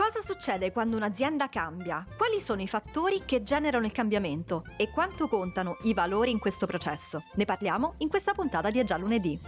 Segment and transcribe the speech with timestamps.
[0.00, 2.06] Cosa succede quando un'azienda cambia?
[2.16, 6.64] Quali sono i fattori che generano il cambiamento e quanto contano i valori in questo
[6.64, 7.24] processo?
[7.34, 9.38] Ne parliamo in questa puntata di È già lunedì.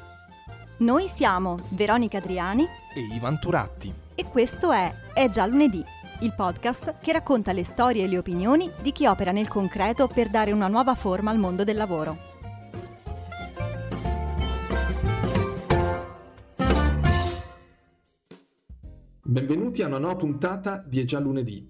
[0.80, 5.82] Noi siamo Veronica Adriani e Ivan Turatti e questo è È già lunedì,
[6.20, 10.28] il podcast che racconta le storie e le opinioni di chi opera nel concreto per
[10.28, 12.31] dare una nuova forma al mondo del lavoro.
[19.32, 21.66] Benvenuti a una nuova puntata di È già lunedì.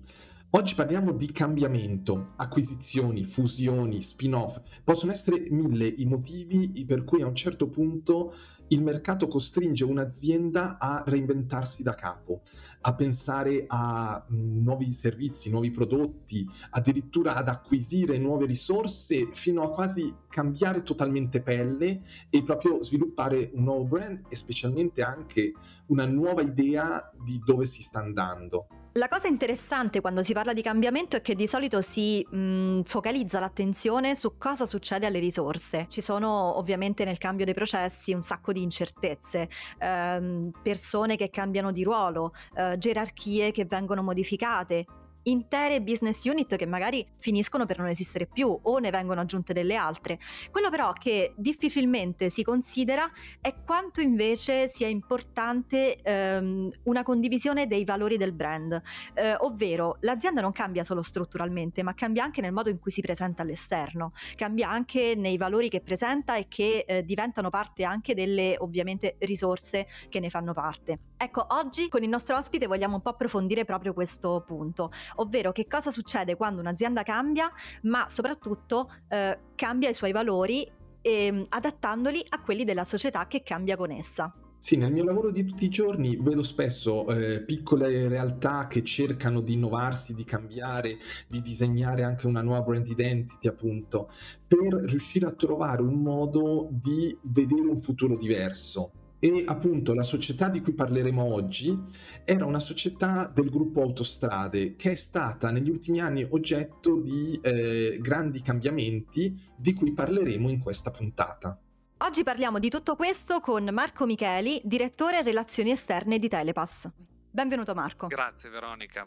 [0.51, 4.61] Oggi parliamo di cambiamento, acquisizioni, fusioni, spin-off.
[4.83, 8.34] Possono essere mille i motivi per cui a un certo punto
[8.73, 12.41] il mercato costringe un'azienda a reinventarsi da capo,
[12.81, 20.12] a pensare a nuovi servizi, nuovi prodotti, addirittura ad acquisire nuove risorse fino a quasi
[20.29, 25.53] cambiare totalmente pelle e proprio sviluppare un nuovo brand e specialmente anche
[25.87, 28.81] una nuova idea di dove si sta andando.
[28.96, 33.41] La cosa interessante quando si parla di cambiamento è che di solito si mh, focalizza
[33.41, 35.86] l'attenzione su cosa succede alle risorse.
[35.89, 41.72] Ci sono ovviamente nel cambio dei processi un sacco di incertezze, ehm, persone che cambiano
[41.72, 44.84] di ruolo, eh, gerarchie che vengono modificate,
[45.25, 49.77] intere business unit che magari finiscono per non esistere più o ne vengono aggiunte delle
[49.77, 50.19] altre.
[50.51, 57.84] Quello però che difficilmente si considera è quanto invece sia importante ehm, una condivisione dei
[57.84, 58.81] valori del brand,
[59.14, 63.01] eh, ovvero l'azienda non cambia solo strutturalmente, ma cambia anche nel modo in cui si
[63.01, 68.57] presenta all'esterno, cambia anche nei valori che presenta e che eh, diventano parte anche delle
[68.59, 70.98] ovviamente risorse che ne fanno parte.
[71.17, 75.66] Ecco, oggi con il nostro ospite vogliamo un po' approfondire proprio questo punto ovvero che
[75.66, 77.50] cosa succede quando un'azienda cambia,
[77.82, 83.77] ma soprattutto eh, cambia i suoi valori eh, adattandoli a quelli della società che cambia
[83.77, 84.34] con essa.
[84.62, 89.40] Sì, nel mio lavoro di tutti i giorni vedo spesso eh, piccole realtà che cercano
[89.40, 94.08] di innovarsi, di cambiare, di disegnare anche una nuova brand identity, appunto,
[94.46, 99.02] per riuscire a trovare un modo di vedere un futuro diverso.
[99.24, 101.80] E appunto la società di cui parleremo oggi
[102.24, 107.98] era una società del gruppo Autostrade che è stata negli ultimi anni oggetto di eh,
[108.00, 111.56] grandi cambiamenti di cui parleremo in questa puntata.
[111.98, 116.89] Oggi parliamo di tutto questo con Marco Micheli, direttore relazioni esterne di Telepass.
[117.30, 118.08] Benvenuto Marco.
[118.08, 119.06] Grazie Veronica.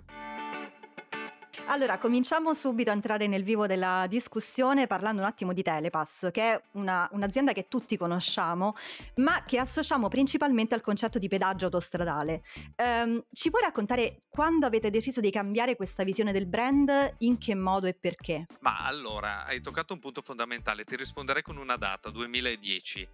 [1.68, 6.54] Allora, cominciamo subito a entrare nel vivo della discussione parlando un attimo di Telepass, che
[6.54, 8.76] è una, un'azienda che tutti conosciamo,
[9.16, 12.44] ma che associamo principalmente al concetto di pedaggio autostradale.
[12.78, 17.56] Um, ci puoi raccontare quando avete deciso di cambiare questa visione del brand, in che
[17.56, 18.44] modo e perché?
[18.60, 23.08] Ma allora, hai toccato un punto fondamentale, ti risponderei con una data, 2010,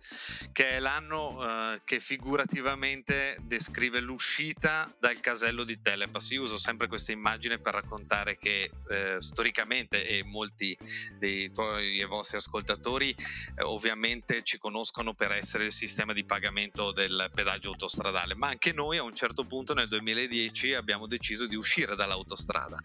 [0.51, 6.31] che è l'anno uh, che figurativamente descrive l'uscita dal casello di Telepass.
[6.31, 10.75] Io uso sempre questa immagine per raccontare che eh, storicamente e molti
[11.19, 13.15] dei tuoi e vostri ascoltatori
[13.55, 18.73] eh, ovviamente ci conoscono per essere il sistema di pagamento del pedaggio autostradale, ma anche
[18.73, 22.77] noi a un certo punto nel 2010 abbiamo deciso di uscire dall'autostrada.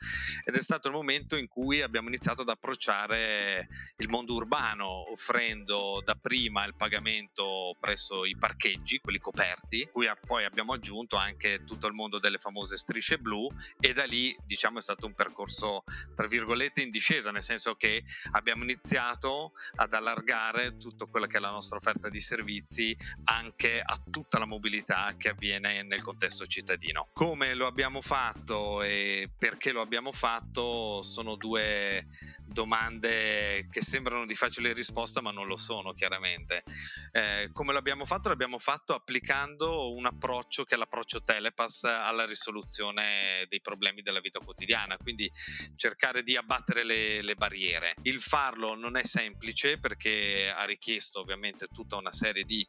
[0.44, 3.66] Ed è stato il momento in cui abbiamo iniziato ad approcciare
[3.96, 10.74] il mondo urbano offrendo dapprima il pagamento presso i parcheggi, quelli coperti, cui poi abbiamo
[10.74, 13.48] aggiunto anche tutto il mondo delle famose strisce blu
[13.80, 15.84] e da lì diciamo è stato un percorso percorso
[16.14, 18.02] tra virgolette in discesa, nel senso che
[18.32, 23.98] abbiamo iniziato ad allargare tutta quella che è la nostra offerta di servizi anche a
[24.10, 27.08] tutta la mobilità che avviene nel contesto cittadino.
[27.12, 32.06] Come lo abbiamo fatto e perché lo abbiamo fatto sono due
[32.46, 36.64] domande che sembrano di facile risposta ma non lo sono chiaramente.
[37.12, 38.28] Eh, come l'abbiamo fatto?
[38.28, 44.40] L'abbiamo fatto applicando un approccio che è l'approccio Telepass alla risoluzione dei problemi della vita
[44.40, 45.30] quotidiana, quindi
[45.76, 47.94] cercare di abbattere le, le barriere.
[48.02, 52.66] Il farlo non è semplice perché ha richiesto ovviamente tutta una serie di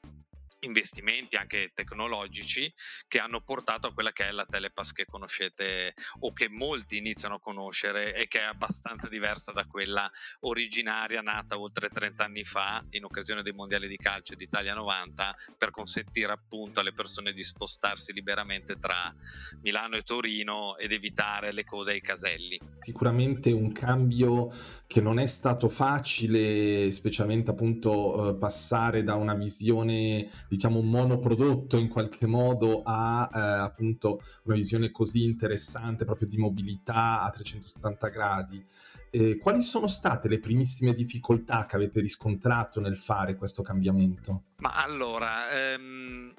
[0.62, 2.72] investimenti anche tecnologici
[3.08, 7.36] che hanno portato a quella che è la Telepass che conoscete o che molti iniziano
[7.36, 10.10] a conoscere e che è abbastanza diversa da quella
[10.42, 15.72] originaria nata oltre 30 anni fa in occasione dei mondiali di calcio d'Italia 90 per
[15.72, 19.14] consentire appunto alle persone di spostarsi liberamente tra
[19.62, 22.60] Milano e Torino ed evitare le code ai caselli.
[22.80, 24.52] Sicuramente un cambio
[24.88, 31.88] che non è stato facile, specialmente appunto eh, passare da una visione diciamo monoprodotto in
[31.88, 38.64] qualche modo a eh, appunto una visione così interessante proprio di mobilità a 360 gradi.
[39.10, 44.44] eh, quali sono state le primissime difficoltà che avete riscontrato nel fare questo cambiamento?
[44.60, 46.34] Ma allora, ehm,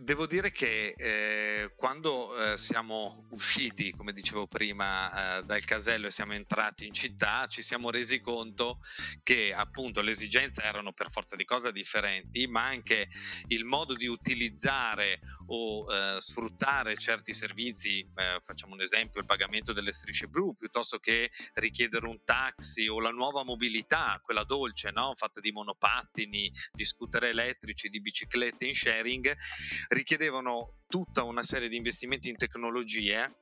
[0.00, 6.10] devo dire che eh, quando eh, siamo usciti, come dicevo prima, eh, dal casello e
[6.10, 8.80] siamo entrati in città, ci siamo resi conto
[9.22, 13.08] che appunto le esigenze erano per forza di cose differenti, ma anche
[13.48, 19.72] il modo di utilizzare o eh, sfruttare certi servizi, eh, facciamo un esempio, il pagamento
[19.72, 25.12] delle strisce blu, piuttosto che richiedere un taxi o la nuova mobilità, quella dolce, no?
[25.14, 29.36] fatta di monopattini, di scooter elettrici, di biciclette in sharing,
[29.88, 33.40] richiedevano tutta una serie di investimenti in tecnologie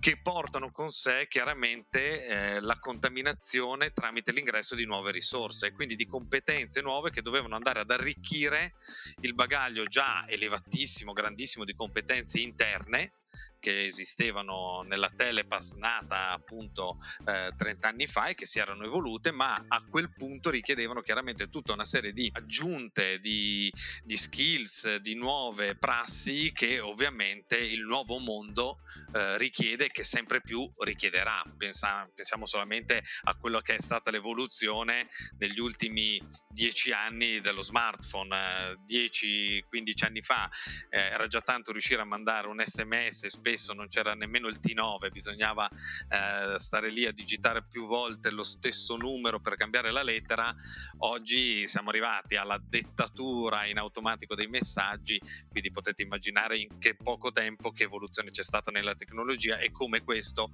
[0.00, 6.06] che portano con sé chiaramente eh, la contaminazione tramite l'ingresso di nuove risorse, quindi di
[6.06, 8.74] competenze nuove che dovevano andare ad arricchire
[9.20, 13.12] il bagaglio già elevatissimo, grandissimo di competenze interne
[13.58, 16.96] che esistevano nella Telepass nata appunto
[17.26, 21.48] eh, 30 anni fa e che si erano evolute, ma a quel punto richiedevano chiaramente
[21.48, 23.72] tutta una serie di aggiunte, di,
[24.04, 28.78] di skills, di nuove prassi che ovviamente il nuovo mondo
[29.12, 31.42] eh, richiede e che sempre più richiederà.
[31.56, 35.08] Pensa, pensiamo solamente a quello che è stata l'evoluzione
[35.38, 40.48] negli ultimi dieci anni dello smartphone, 10-15 anni fa
[40.90, 45.10] eh, era già tanto riuscire a mandare un sms spesso non c'era nemmeno il T9,
[45.10, 50.54] bisognava eh, stare lì a digitare più volte lo stesso numero per cambiare la lettera.
[50.98, 55.20] Oggi siamo arrivati alla dettatura in automatico dei messaggi,
[55.50, 60.02] quindi potete immaginare in che poco tempo che evoluzione c'è stata nella tecnologia e come
[60.04, 60.52] questo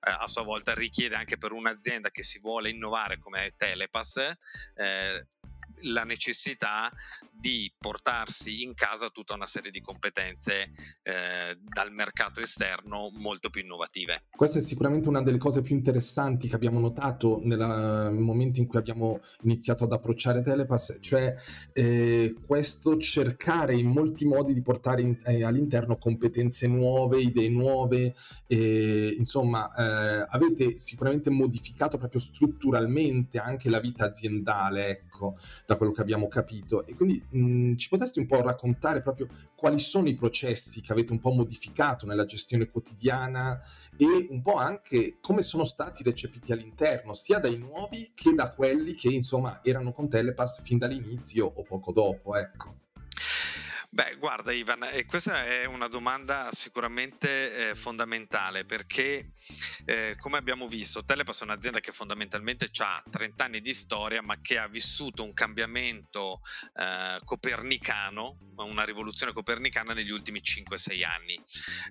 [0.00, 4.16] eh, a sua volta richiede anche per un'azienda che si vuole innovare come Telepass
[4.74, 5.26] eh,
[5.82, 6.92] la necessità
[7.38, 13.60] di portarsi in casa tutta una serie di competenze eh, dal mercato esterno molto più
[13.60, 14.24] innovative.
[14.30, 18.78] Questa è sicuramente una delle cose più interessanti che abbiamo notato nel momento in cui
[18.78, 21.34] abbiamo iniziato ad approcciare Telepass, cioè
[21.72, 28.14] eh, questo cercare in molti modi di portare in, eh, all'interno competenze nuove, idee nuove,
[28.48, 36.00] insomma eh, avete sicuramente modificato proprio strutturalmente anche la vita aziendale, ecco, da quello che
[36.00, 36.86] abbiamo capito.
[36.86, 41.12] E quindi mh, ci potresti un po' raccontare proprio quali sono i processi che avete
[41.12, 43.60] un po' modificato nella gestione quotidiana
[43.96, 48.94] e un po' anche come sono stati recepiti all'interno, sia dai nuovi che da quelli
[48.94, 52.85] che insomma erano con Telepass fin dall'inizio o poco dopo, ecco.
[53.96, 59.30] Beh, guarda Ivan, eh, questa è una domanda sicuramente eh, fondamentale perché,
[59.86, 64.38] eh, come abbiamo visto, Telepass è un'azienda che fondamentalmente ha 30 anni di storia, ma
[64.42, 66.42] che ha vissuto un cambiamento
[66.74, 71.42] eh, copernicano, una rivoluzione copernicana negli ultimi 5-6 anni.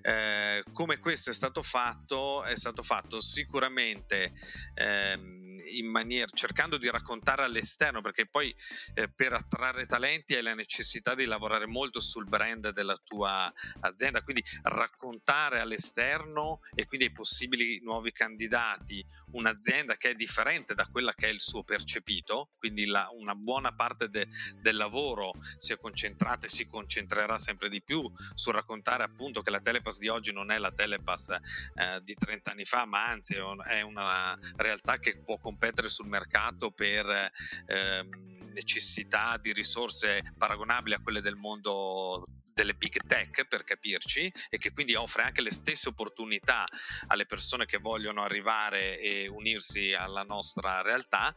[0.02, 2.44] Eh, come questo è stato fatto?
[2.44, 4.32] È stato fatto sicuramente
[4.74, 8.54] ehm, in maniera, cercando di raccontare all'esterno, perché poi
[8.94, 14.22] eh, per attrarre talenti hai la necessità di lavorare molto sul brand della tua azienda,
[14.22, 21.12] quindi raccontare all'esterno e quindi ai possibili nuovi candidati un'azienda che è differente da quella
[21.14, 24.28] che è il suo percepito, quindi la, una buona parte de,
[24.60, 29.50] del lavoro si è concentrata e si concentrerà sempre di più sul raccontare appunto che
[29.50, 33.34] la Telepass di oggi non è la Telepass eh, di 30 anni fa, ma anzi
[33.34, 37.32] è una realtà che può competere sul mercato per
[37.66, 42.22] ehm, necessità di risorse paragonabili a quelle del mondo
[42.52, 46.66] delle big tech per capirci e che quindi offre anche le stesse opportunità
[47.08, 51.34] alle persone che vogliono arrivare e unirsi alla nostra realtà.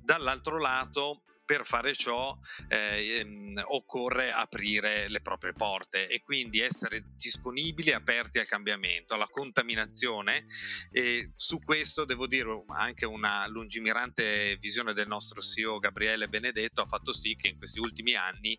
[0.00, 2.38] Dall'altro lato per fare ciò
[2.68, 9.14] eh, ehm, occorre aprire le proprie porte e quindi essere disponibili e aperti al cambiamento,
[9.14, 10.46] alla contaminazione.
[10.92, 16.86] E su questo devo dire anche una lungimirante visione del nostro CEO Gabriele Benedetto ha
[16.86, 18.56] fatto sì che in questi ultimi anni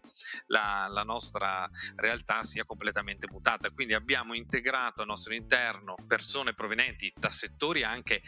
[0.48, 7.10] la, la nostra realtà sia completamente mutata, quindi abbiamo integrato al nostro interno persone provenienti
[7.16, 8.22] da settori anche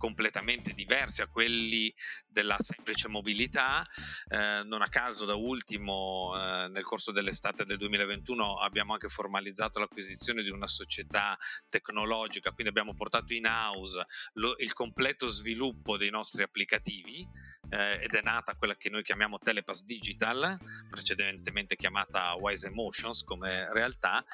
[0.00, 1.94] completamente diversi a quelli
[2.26, 3.86] della semplice mobilità.
[4.28, 9.78] Eh, non a caso, da ultimo, eh, nel corso dell'estate del 2021 abbiamo anche formalizzato
[9.78, 11.38] l'acquisizione di una società
[11.68, 14.02] tecnologica, quindi abbiamo portato in house
[14.34, 17.28] lo, il completo sviluppo dei nostri applicativi
[17.68, 20.56] eh, ed è nata quella che noi chiamiamo Telepass Digital,
[20.88, 24.24] precedentemente chiamata Wise Emotions come realtà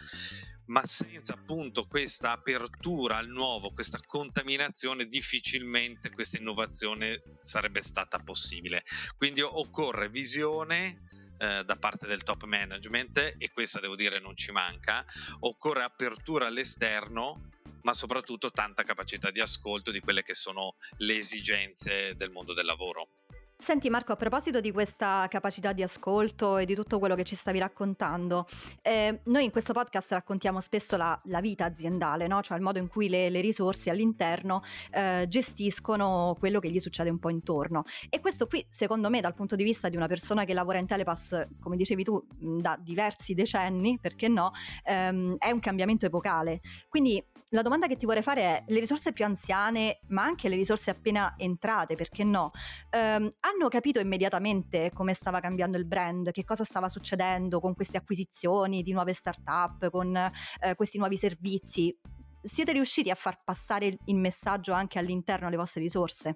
[0.66, 8.82] ma senza appunto questa apertura al nuovo, questa contaminazione, difficilmente questa innovazione sarebbe stata possibile.
[9.16, 11.02] Quindi occorre visione
[11.38, 15.04] eh, da parte del top management e questa devo dire non ci manca,
[15.40, 17.50] occorre apertura all'esterno
[17.82, 22.66] ma soprattutto tanta capacità di ascolto di quelle che sono le esigenze del mondo del
[22.66, 23.10] lavoro.
[23.58, 27.34] Senti Marco, a proposito di questa capacità di ascolto e di tutto quello che ci
[27.34, 28.46] stavi raccontando,
[28.82, 32.42] eh, noi in questo podcast raccontiamo spesso la, la vita aziendale, no?
[32.42, 37.08] cioè il modo in cui le, le risorse all'interno eh, gestiscono quello che gli succede
[37.08, 37.84] un po' intorno.
[38.10, 40.86] E questo qui, secondo me, dal punto di vista di una persona che lavora in
[40.86, 44.52] Telepass, come dicevi tu, da diversi decenni, perché no,
[44.84, 46.60] ehm, è un cambiamento epocale.
[46.90, 50.56] Quindi la domanda che ti vorrei fare è, le risorse più anziane, ma anche le
[50.56, 52.50] risorse appena entrate, perché no,
[52.90, 57.96] ehm, hanno capito immediatamente come stava cambiando il brand, che cosa stava succedendo con queste
[57.96, 61.96] acquisizioni di nuove start-up, con eh, questi nuovi servizi.
[62.42, 66.34] Siete riusciti a far passare il messaggio anche all'interno alle vostre risorse?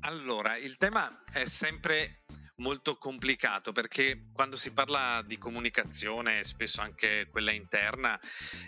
[0.00, 2.22] Allora, il tema è sempre
[2.58, 8.18] molto complicato perché quando si parla di comunicazione, spesso anche quella interna,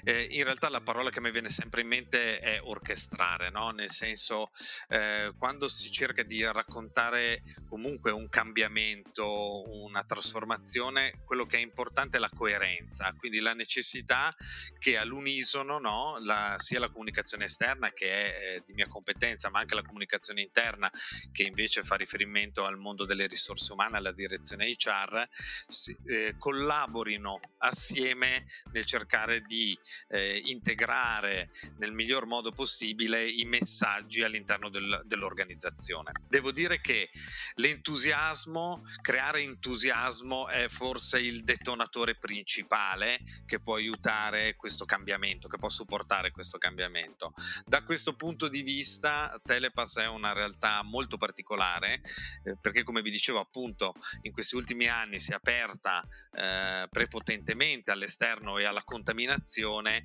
[0.05, 3.71] eh, in realtà la parola che mi viene sempre in mente è orchestrare, no?
[3.71, 4.51] nel senso
[4.89, 12.17] eh, quando si cerca di raccontare comunque un cambiamento, una trasformazione, quello che è importante
[12.17, 14.35] è la coerenza, quindi la necessità
[14.79, 16.19] che all'unisono no?
[16.21, 20.43] la, sia la comunicazione esterna che è eh, di mia competenza, ma anche la comunicazione
[20.43, 20.91] interna
[21.33, 25.27] che invece fa riferimento al mondo delle risorse umane, umana alla direzione HR
[25.67, 29.77] si, eh, collaborino assieme nel cercare di
[30.09, 36.13] eh, integrare nel miglior modo possibile i messaggi all'interno del, dell'organizzazione.
[36.29, 37.11] Devo dire che
[37.55, 45.71] l'entusiasmo, creare entusiasmo è forse il detonatore principale che può aiutare questo cambiamento, che può
[45.71, 47.33] supportare questo cambiamento.
[47.65, 52.03] Da questo punto di vista Telepass è una realtà molto particolare
[52.45, 56.87] eh, perché come vi dicevo appunto appunto in questi ultimi anni si è aperta eh,
[56.91, 60.03] prepotentemente all'esterno e alla contaminazione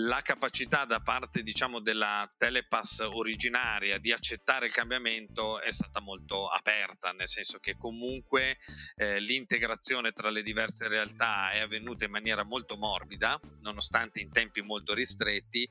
[0.00, 6.46] la capacità da parte diciamo della telepass originaria di accettare il cambiamento è stata molto
[6.46, 8.58] aperta nel senso che comunque
[8.96, 14.62] eh, l'integrazione tra le diverse realtà è avvenuta in maniera molto morbida nonostante in tempi
[14.62, 15.68] molto ristretti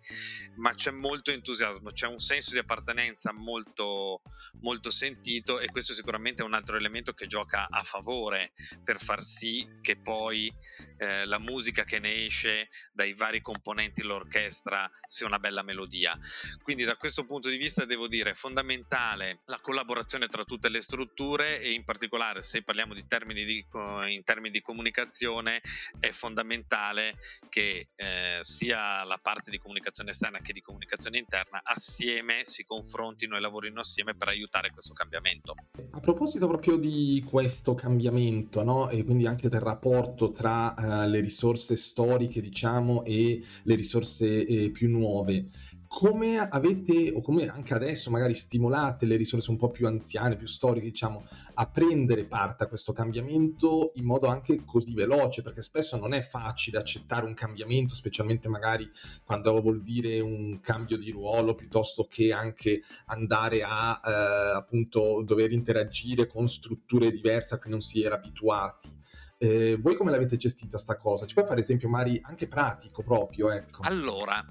[0.55, 4.21] ma c'è molto entusiasmo c'è un senso di appartenenza molto
[4.59, 8.51] molto sentito e questo sicuramente è un altro elemento che gioca a favore
[8.83, 10.53] per far sì che poi
[10.97, 16.17] eh, la musica che ne esce dai vari componenti l'orchestra sia una bella melodia.
[16.61, 21.61] Quindi da questo punto di vista devo dire fondamentale la collaborazione tra tutte le strutture
[21.61, 23.65] e in particolare se parliamo di termini di,
[24.09, 25.61] in termini di comunicazione
[25.99, 27.17] è fondamentale
[27.49, 33.35] che eh, sia la parte di comunicazione esterna che di comunicazione interna assieme si confrontino
[33.35, 35.55] e lavorino assieme per aiutare questo cambiamento.
[35.91, 38.89] A proposito proprio di questo cambiamento no?
[38.89, 44.45] e quindi anche del rapporto tra eh, le risorse storiche diciamo e le risorse risorse
[44.45, 45.47] eh, più nuove,
[45.87, 50.47] come avete, o come anche adesso magari stimolate le risorse un po' più anziane, più
[50.47, 51.23] storiche, diciamo,
[51.55, 56.21] a prendere parte a questo cambiamento in modo anche così veloce, perché spesso non è
[56.21, 58.89] facile accettare un cambiamento, specialmente magari
[59.25, 65.51] quando vuol dire un cambio di ruolo, piuttosto che anche andare a eh, appunto dover
[65.51, 68.89] interagire con strutture diverse a cui non si era abituati.
[69.39, 71.27] Eh, voi come l'avete gestita sta cosa?
[71.27, 73.51] Ci puoi fare esempio Mari anche pratico proprio?
[73.51, 73.81] Ecco.
[73.83, 74.43] Allora,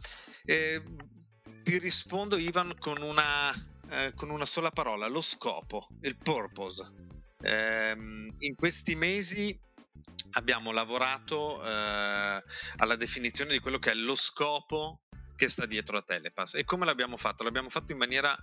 [0.44, 0.82] eh,
[1.62, 3.52] ti rispondo Ivan con una,
[3.90, 6.84] eh, con una sola parola, lo scopo, il purpose.
[7.42, 9.58] Ehm, in questi mesi
[10.32, 12.42] abbiamo lavorato eh,
[12.76, 15.00] alla definizione di quello che è lo scopo
[15.34, 16.54] che sta dietro a Telepass.
[16.54, 17.42] E come l'abbiamo fatto?
[17.42, 18.36] L'abbiamo fatto in maniera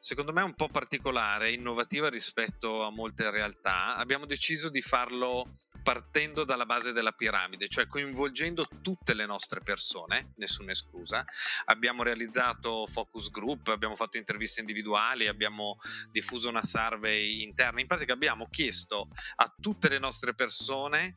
[0.00, 3.96] secondo me un po' particolare, innovativa rispetto a molte realtà.
[3.96, 10.32] Abbiamo deciso di farlo partendo dalla base della piramide, cioè coinvolgendo tutte le nostre persone,
[10.36, 11.24] nessuna esclusa.
[11.66, 15.76] Abbiamo realizzato focus group, abbiamo fatto interviste individuali, abbiamo
[16.10, 17.80] diffuso una survey interna.
[17.80, 21.16] In pratica abbiamo chiesto a tutte le nostre persone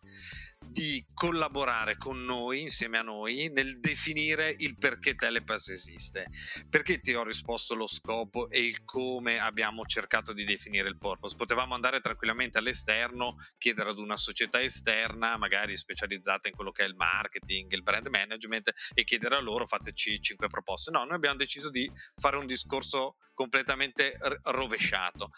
[0.71, 6.27] di collaborare con noi, insieme a noi, nel definire il perché Telepass esiste.
[6.69, 11.35] Perché ti ho risposto lo scopo e il come abbiamo cercato di definire il purpose.
[11.35, 16.87] Potevamo andare tranquillamente all'esterno, chiedere ad una società esterna, magari specializzata in quello che è
[16.87, 20.91] il marketing, il brand management, e chiedere a loro fateci cinque proposte.
[20.91, 25.31] No, noi abbiamo deciso di fare un discorso completamente rovesciato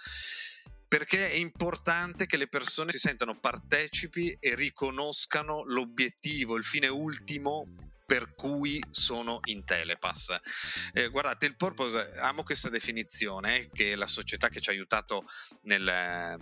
[0.93, 7.65] perché è importante che le persone si sentano partecipi e riconoscano l'obiettivo, il fine ultimo
[8.05, 10.35] per cui sono in telepass.
[10.93, 15.23] Eh, guardate, il purpose, amo questa definizione che la società che ci ha aiutato
[15.63, 16.37] nel,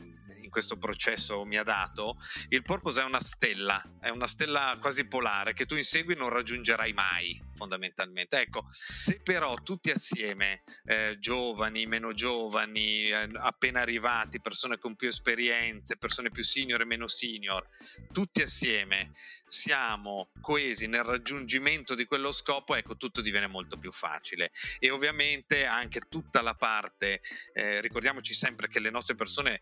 [0.51, 2.17] questo processo mi ha dato,
[2.49, 6.93] il purpose è una stella, è una stella quasi polare che tu insegui non raggiungerai
[6.93, 8.39] mai fondamentalmente.
[8.39, 15.07] Ecco, se però tutti assieme, eh, giovani, meno giovani, eh, appena arrivati, persone con più
[15.07, 17.67] esperienze, persone più senior e meno senior,
[18.11, 19.11] tutti assieme
[19.51, 24.51] siamo coesi nel raggiungimento di quello scopo, ecco tutto diviene molto più facile.
[24.79, 29.61] E ovviamente anche tutta la parte, eh, ricordiamoci sempre che le nostre persone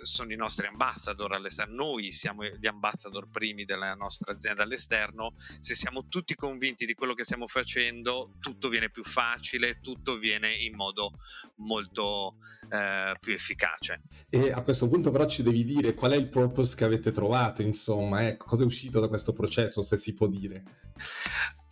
[0.00, 5.76] sono i nostri ambassador all'esterno, noi siamo gli ambassador primi della nostra azienda all'esterno, se
[5.76, 10.74] siamo tutti convinti di quello che stiamo facendo, tutto viene più facile, tutto viene in
[10.74, 11.12] modo
[11.58, 12.38] molto
[12.70, 14.02] eh, più efficace.
[14.28, 17.62] E a questo punto però ci devi dire qual è il purpose che avete trovato,
[17.62, 20.62] insomma, ecco, cosa è uscito da questo questo processo, se si può dire?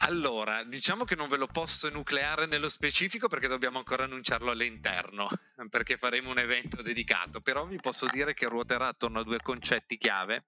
[0.00, 5.26] Allora, diciamo che non ve lo posso nucleare nello specifico perché dobbiamo ancora annunciarlo all'interno,
[5.70, 9.96] perché faremo un evento dedicato, però vi posso dire che ruoterà attorno a due concetti
[9.96, 10.44] chiave,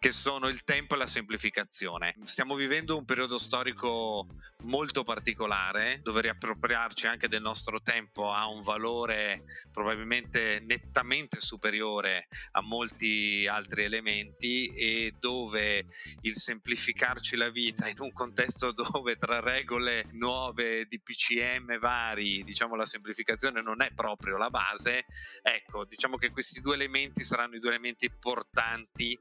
[0.00, 2.16] che sono il tempo e la semplificazione.
[2.24, 4.26] Stiamo vivendo un periodo storico
[4.64, 12.62] molto particolare, dove riappropriarci anche del nostro tempo ha un valore probabilmente nettamente superiore a
[12.62, 15.86] molti altri elementi e dove
[16.22, 22.42] il semplificarci la vita in un contesto dove dove tra regole nuove di PCM vari,
[22.42, 25.04] diciamo la semplificazione non è proprio la base,
[25.42, 29.18] ecco, diciamo che questi due elementi saranno i due elementi importanti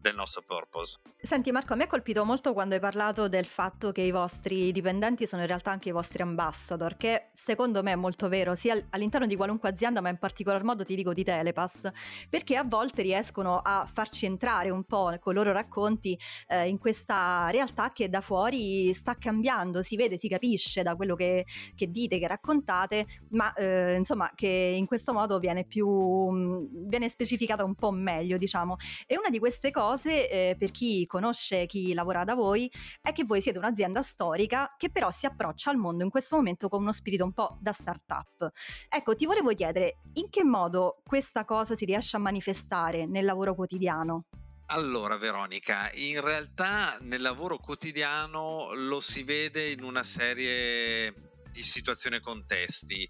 [0.00, 0.98] del nostro purpose.
[1.20, 4.72] Senti Marco, a me ha colpito molto quando hai parlato del fatto che i vostri
[4.72, 8.82] dipendenti sono in realtà anche i vostri ambassador, che secondo me è molto vero, sia
[8.90, 11.90] all'interno di qualunque azienda, ma in particolar modo ti dico di Telepass,
[12.30, 16.78] perché a volte riescono a farci entrare un po' con i loro racconti eh, in
[16.78, 21.90] questa realtà che da fuori sta cambiando, si vede, si capisce da quello che, che
[21.90, 27.64] dite, che raccontate, ma eh, insomma che in questo modo viene più, mm, viene specificata
[27.64, 28.76] un po' meglio, diciamo.
[29.06, 32.70] E una di queste cose cose, eh, per chi conosce chi lavora da voi,
[33.02, 36.68] è che voi siete un'azienda storica che però si approccia al mondo in questo momento
[36.68, 38.52] con uno spirito un po' da startup.
[38.88, 43.54] Ecco, ti volevo chiedere in che modo questa cosa si riesce a manifestare nel lavoro
[43.54, 44.26] quotidiano?
[44.66, 52.16] Allora, Veronica, in realtà nel lavoro quotidiano lo si vede in una serie di situazioni
[52.16, 53.08] e contesti.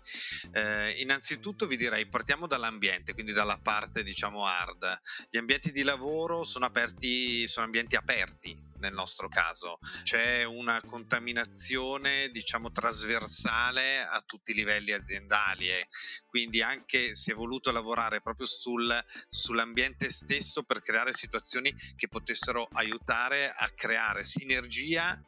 [0.53, 5.01] Eh, innanzitutto vi direi partiamo dall'ambiente, quindi dalla parte diciamo hard.
[5.31, 9.79] Gli ambienti di lavoro sono aperti, sono ambienti aperti nel nostro caso.
[10.03, 15.89] C'è una contaminazione, diciamo, trasversale a tutti i livelli aziendali e
[16.27, 22.69] quindi anche si è voluto lavorare proprio sul, sull'ambiente stesso per creare situazioni che potessero
[22.73, 25.19] aiutare a creare sinergia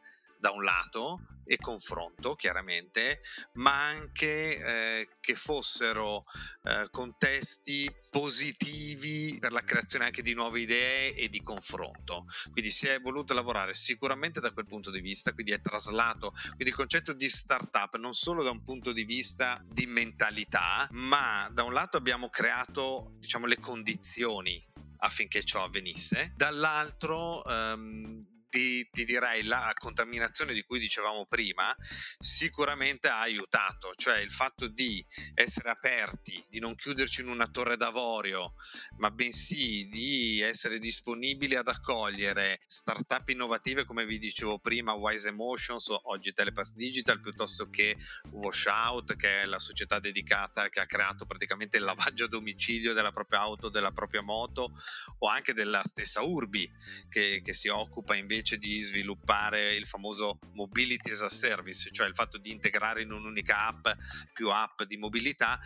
[0.43, 3.21] da un lato e confronto chiaramente,
[3.55, 6.25] ma anche eh, che fossero
[6.65, 12.25] eh, contesti positivi per la creazione anche di nuove idee e di confronto.
[12.51, 16.69] Quindi si è voluto lavorare sicuramente da quel punto di vista, quindi è traslato quindi
[16.69, 21.63] il concetto di startup non solo da un punto di vista di mentalità, ma da
[21.63, 24.61] un lato abbiamo creato diciamo le condizioni
[24.99, 31.75] affinché ciò avvenisse, dall'altro ehm, ti, ti, direi la contaminazione di cui dicevamo prima
[32.19, 37.79] sicuramente ha aiutato, cioè il fatto di essere aperti, di non chiuderci in una torre
[37.79, 38.53] d'avorio,
[38.99, 45.89] ma bensì di essere disponibili ad accogliere startup innovative come vi dicevo prima, Wise Emotions,
[46.03, 47.97] oggi Telepass Digital, piuttosto che
[48.33, 53.13] Washout, che è la società dedicata che ha creato praticamente il lavaggio a domicilio della
[53.13, 54.73] propria auto, della propria moto,
[55.21, 56.71] o anche della stessa Urbi,
[57.09, 62.09] che, che si occupa invece invece di sviluppare il famoso mobility as a service, cioè
[62.09, 63.87] il fatto di integrare in un'unica app
[64.33, 65.59] più app di mobilità,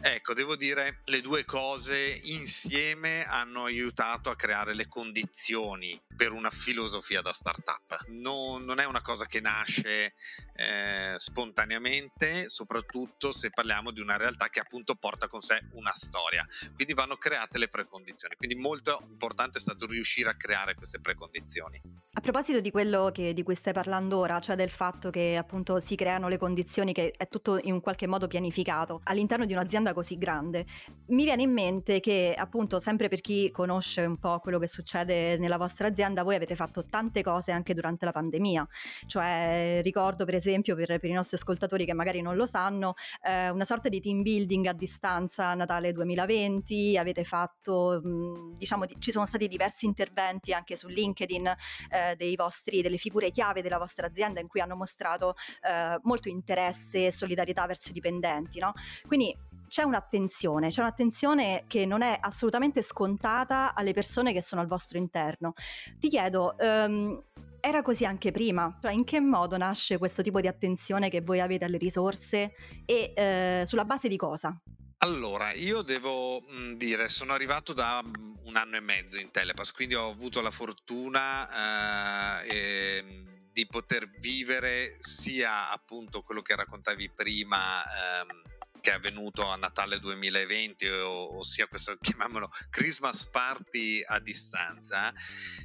[0.00, 6.50] ecco, devo dire, le due cose insieme hanno aiutato a creare le condizioni per una
[6.50, 8.06] filosofia da startup.
[8.08, 10.14] Non, non è una cosa che nasce
[10.54, 16.46] eh, spontaneamente, soprattutto se parliamo di una realtà che appunto porta con sé una storia.
[16.74, 18.34] Quindi vanno create le precondizioni.
[18.36, 21.80] Quindi molto importante è stato riuscire a creare queste precondizioni.
[22.16, 25.80] A proposito di quello che, di cui stai parlando ora, cioè del fatto che appunto
[25.80, 29.92] si creano le condizioni, che è tutto in un qualche modo pianificato all'interno di un'azienda
[29.92, 30.64] così grande,
[31.08, 35.36] mi viene in mente che appunto sempre per chi conosce un po' quello che succede
[35.38, 38.66] nella vostra azienda, voi avete fatto tante cose anche durante la pandemia,
[39.06, 43.50] cioè ricordo per esempio per, per i nostri ascoltatori che magari non lo sanno, eh,
[43.50, 49.26] una sorta di team building a distanza Natale 2020, avete fatto, mh, diciamo, ci sono
[49.26, 51.46] stati diversi interventi anche su LinkedIn.
[51.90, 56.28] Eh, eh, vostri, delle figure chiave della vostra azienda in cui hanno mostrato eh, molto
[56.28, 58.58] interesse e solidarietà verso i dipendenti.
[58.58, 58.72] No?
[59.06, 59.36] Quindi
[59.74, 64.98] c'è un'attenzione, c'è un'attenzione che non è assolutamente scontata alle persone che sono al vostro
[64.98, 65.54] interno.
[65.98, 67.20] Ti chiedo, um,
[67.58, 68.78] era così anche prima?
[68.80, 72.54] Cioè, in che modo nasce questo tipo di attenzione che voi avete alle risorse
[72.86, 74.56] e eh, sulla base di cosa?
[74.98, 78.00] Allora, io devo mh, dire, sono arrivato da
[78.44, 83.04] un anno e mezzo in Telepass, quindi ho avuto la fortuna eh, e,
[83.52, 87.82] di poter vivere sia appunto quello che raccontavi prima.
[87.82, 88.53] Ehm,
[88.84, 95.10] che è avvenuto a Natale 2020, ossia questo, chiamiamolo Christmas party a distanza,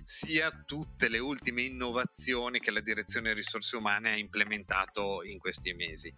[0.03, 6.13] sia tutte le ultime innovazioni che la direzione risorse umane ha implementato in questi mesi.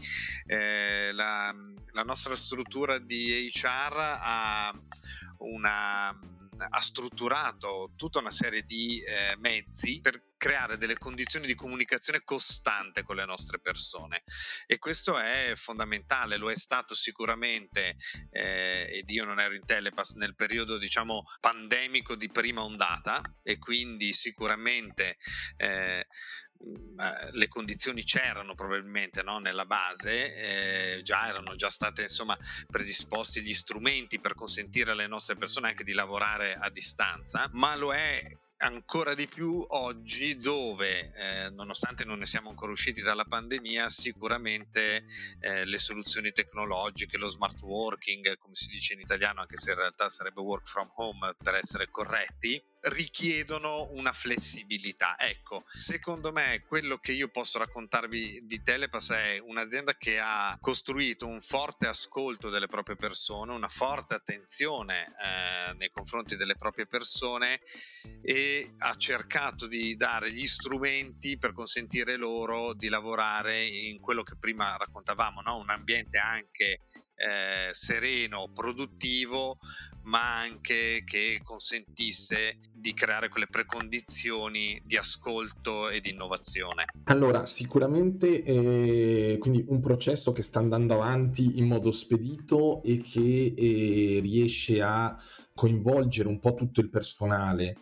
[0.46, 1.52] Eh, la,
[1.94, 4.72] la nostra struttura di HR ha
[5.40, 6.16] una
[6.69, 13.04] ha strutturato tutta una serie di eh, mezzi per creare delle condizioni di comunicazione costante
[13.04, 14.24] con le nostre persone.
[14.65, 17.95] E questo è fondamentale, lo è stato sicuramente
[18.32, 23.60] eh, ed io non ero in Telepass nel periodo diciamo pandemico di prima ondata e
[23.60, 25.17] quindi sicuramente
[25.58, 26.08] eh,
[27.32, 29.39] le condizioni c'erano probabilmente no?
[29.39, 35.36] nella base, eh, già erano già state insomma predisposti gli strumenti per consentire alle nostre
[35.36, 38.21] persone anche di lavorare a distanza, ma lo è
[38.62, 45.06] ancora di più oggi dove, eh, nonostante non ne siamo ancora usciti dalla pandemia, sicuramente
[45.39, 49.78] eh, le soluzioni tecnologiche, lo smart working, come si dice in italiano, anche se in
[49.78, 55.17] realtà sarebbe work from home per essere corretti, richiedono una flessibilità.
[55.20, 61.28] Ecco, secondo me quello che io posso raccontarvi di Telepass è un'azienda che ha costruito
[61.28, 67.62] un forte ascolto delle proprie persone, una forte attenzione eh, nei confronti delle proprie persone
[68.24, 74.38] e ha cercato di dare gli strumenti per consentire loro di lavorare in quello che
[74.39, 75.58] prima raccontavamo, no?
[75.58, 76.80] un ambiente anche
[77.15, 79.60] eh, sereno, produttivo,
[80.04, 86.86] ma anche che consentisse di creare quelle precondizioni di ascolto e di innovazione.
[87.06, 93.54] Allora, sicuramente eh, quindi un processo che sta andando avanti in modo spedito e che
[93.56, 95.16] eh, riesce a
[95.54, 97.76] coinvolgere un po' tutto il personale.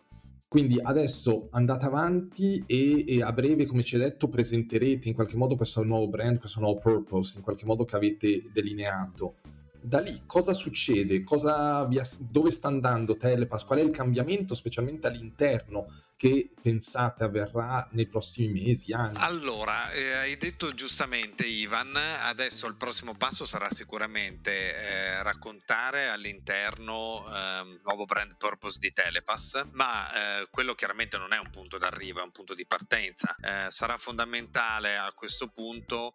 [0.50, 5.38] Quindi adesso andate avanti e, e, a breve, come ci hai detto, presenterete in qualche
[5.38, 9.36] modo questo nuovo brand, questo nuovo purpose, in qualche modo che avete delineato
[9.82, 11.24] da lì cosa succede?
[11.24, 13.64] Cosa vi, dove sta andando Telepass?
[13.64, 15.88] Qual è il cambiamento, specialmente all'interno
[16.20, 19.16] che pensate avverrà nei prossimi mesi, anni?
[19.20, 27.24] Allora, eh, hai detto giustamente Ivan, adesso il prossimo passo sarà sicuramente eh, raccontare all'interno
[27.26, 31.78] eh, il nuovo brand purpose di Telepass, ma eh, quello chiaramente non è un punto
[31.78, 33.34] d'arrivo, è un punto di partenza.
[33.40, 36.14] Eh, sarà fondamentale a questo punto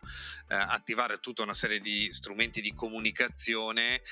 [0.49, 4.03] eh, attivare tutta una serie di strumenti di comunicazione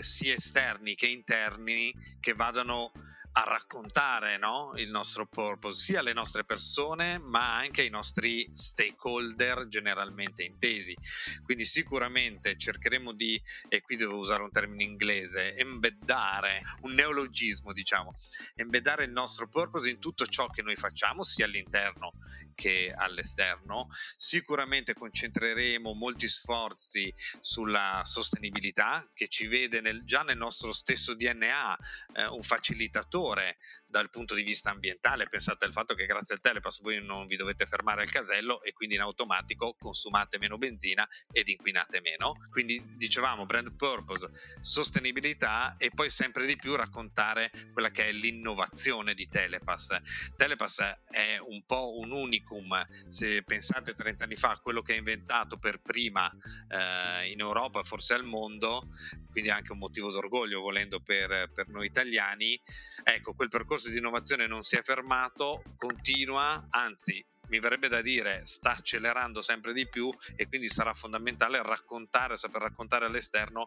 [0.00, 2.92] sia esterni che interni che vadano
[3.36, 4.72] a raccontare no?
[4.76, 10.96] il nostro purpose sia alle nostre persone ma anche ai nostri stakeholder generalmente intesi
[11.42, 18.14] quindi sicuramente cercheremo di e qui devo usare un termine inglese embeddare un neologismo diciamo
[18.54, 22.14] embeddare il nostro purpose in tutto ciò che noi facciamo sia all'interno
[22.54, 23.88] che all'esterno.
[24.16, 31.78] Sicuramente concentreremo molti sforzi sulla sostenibilità che ci vede nel, già nel nostro stesso DNA
[32.14, 33.58] eh, un facilitatore
[33.94, 35.28] dal punto di vista ambientale.
[35.28, 38.72] Pensate al fatto che grazie al telepass voi non vi dovete fermare al casello e
[38.72, 42.34] quindi in automatico consumate meno benzina ed inquinate meno.
[42.50, 49.14] Quindi dicevamo brand purpose, sostenibilità e poi sempre di più raccontare quella che è l'innovazione
[49.14, 49.96] di Telepass.
[50.34, 55.56] Telepass è un po' un unicum, se pensate 30 anni fa quello che ha inventato
[55.56, 56.28] per prima
[56.68, 58.88] eh, in Europa forse al mondo,
[59.30, 62.60] quindi anche un motivo d'orgoglio volendo per, per noi italiani,
[63.04, 68.02] ecco quel percorso percorso di innovazione non si è fermato, continua, anzi mi verrebbe da
[68.02, 73.64] dire sta accelerando sempre di più e quindi sarà fondamentale raccontare, saper raccontare all'esterno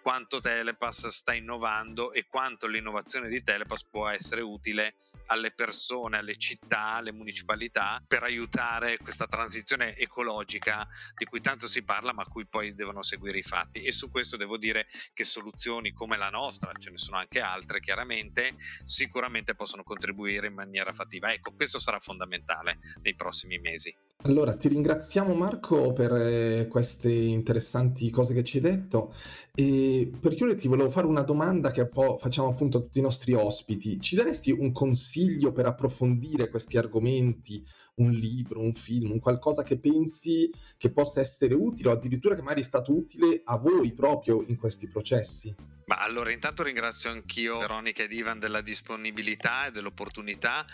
[0.00, 4.94] quanto Telepass sta innovando e quanto l'innovazione di Telepass può essere utile
[5.26, 11.82] alle persone, alle città, alle municipalità per aiutare questa transizione ecologica di cui tanto si
[11.82, 15.24] parla ma a cui poi devono seguire i fatti e su questo devo dire che
[15.24, 20.94] soluzioni come la nostra, ce ne sono anche altre chiaramente, sicuramente possono contribuire in maniera
[20.94, 21.32] fattiva.
[21.32, 23.24] Ecco, questo sarà fondamentale nei prossimi
[23.60, 23.94] mesi.
[24.22, 29.14] Allora, ti ringraziamo Marco per eh, queste interessanti cose che ci hai detto
[29.54, 33.34] e per chiudere ti volevo fare una domanda che facciamo appunto a tutti i nostri
[33.34, 34.00] ospiti.
[34.00, 37.64] Ci daresti un consiglio per approfondire questi argomenti,
[37.96, 42.42] un libro, un film, un qualcosa che pensi che possa essere utile o addirittura che
[42.42, 45.54] magari è stato utile a voi proprio in questi processi?
[45.86, 50.66] Ma allora intanto ringrazio anch'io Veronica ed Ivan della disponibilità e dell'opportunità.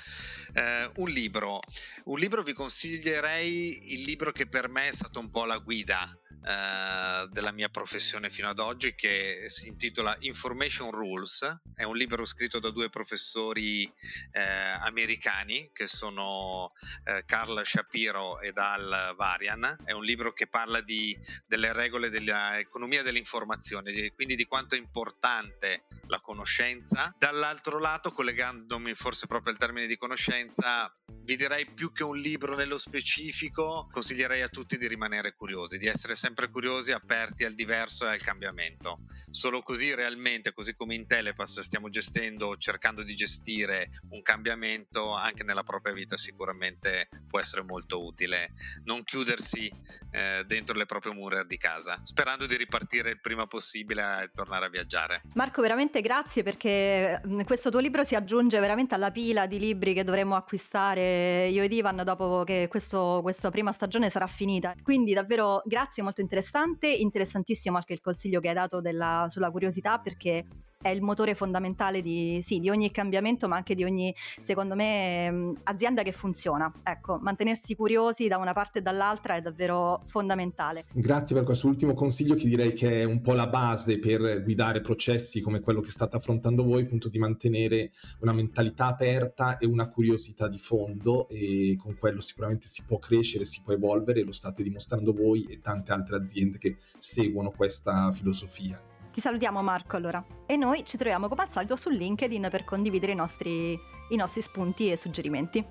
[0.54, 1.60] Eh, un libro,
[2.04, 6.16] un libro vi consiglierei il libro che per me è stato un po' la guida
[6.44, 11.60] eh, della mia professione fino ad oggi che si intitola Information Rules.
[11.74, 13.84] È un libro scritto da due professori
[14.32, 16.72] eh, americani che sono
[17.04, 19.76] eh, Carl Shapiro ed Al Varian.
[19.84, 24.78] È un libro che parla di, delle regole dell'economia dell'informazione, di, quindi di quanto è
[24.78, 27.14] importante la conoscenza.
[27.16, 30.92] Dall'altro lato, collegandomi forse proprio al termine di conoscenza,
[31.24, 35.86] vi direi più che un libro nello specifico, consiglierei a tutti di rimanere curiosi, di
[35.86, 39.00] essere sempre curiosi, aperti al diverso e al cambiamento.
[39.30, 45.44] Solo così realmente, così come in Telepass stiamo gestendo, cercando di gestire un cambiamento anche
[45.44, 48.52] nella propria vita sicuramente può essere molto utile.
[48.84, 49.70] Non chiudersi
[50.10, 54.66] eh, dentro le proprie mura di casa, sperando di ripartire il prima possibile e tornare
[54.66, 55.22] a viaggiare.
[55.34, 59.94] Marco, veramente grazie perché mm, questo tuo libro si aggiunge veramente alla pila di libri
[59.94, 64.74] che dovremmo acquistare io ed Ivan dopo che questo, questa prima stagione sarà finita.
[64.82, 69.98] Quindi davvero grazie, molto interessante, interessantissimo anche il consiglio che hai dato della, sulla curiosità
[69.98, 70.44] perché
[70.82, 75.30] è il motore fondamentale di, sì, di, ogni cambiamento, ma anche di ogni, secondo me,
[75.30, 76.70] mm, azienda che funziona.
[76.82, 80.84] Ecco, mantenersi curiosi da una parte e dall'altra è davvero fondamentale.
[80.92, 84.80] Grazie per questo ultimo consiglio che direi che è un po' la base per guidare
[84.80, 89.88] processi come quello che state affrontando voi, appunto di mantenere una mentalità aperta e una
[89.88, 94.62] curiosità di fondo e con quello sicuramente si può crescere, si può evolvere, lo state
[94.62, 98.91] dimostrando voi e tante altre aziende che seguono questa filosofia.
[99.12, 103.12] Ti salutiamo Marco allora e noi ci troviamo come al solito su LinkedIn per condividere
[103.12, 105.62] i nostri, i nostri spunti e suggerimenti.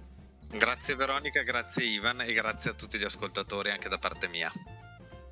[0.48, 4.52] Grazie Veronica, grazie Ivan e grazie a tutti gli ascoltatori anche da parte mia.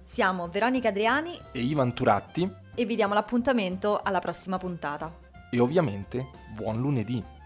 [0.01, 5.13] Siamo Veronica Adriani e Ivan Turatti e vi diamo l'appuntamento alla prossima puntata.
[5.51, 7.37] E ovviamente buon lunedì!